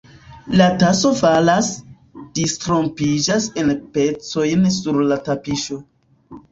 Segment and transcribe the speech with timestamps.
[0.61, 1.69] La taso falas,
[2.41, 5.81] disrompiĝas en pecojn sur la tapiŝo.